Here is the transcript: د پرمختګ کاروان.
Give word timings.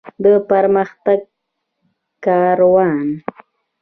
د 0.23 0.25
پرمختګ 0.49 1.19
کاروان. 2.25 2.99